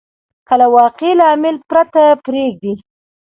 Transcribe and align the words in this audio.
که 0.47 0.53
له 0.59 0.67
واقعي 0.75 1.11
لامل 1.19 1.55
پرته 1.69 2.01
پرېږدي. 2.25 2.73